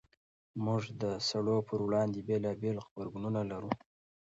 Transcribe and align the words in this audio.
موږ 0.65 0.83
د 1.01 1.03
سړو 1.29 1.57
پر 1.67 1.79
وړاندې 1.87 2.25
بېلابېل 2.27 2.77
غبرګونونه 2.85 3.41
لرو. 3.51 3.71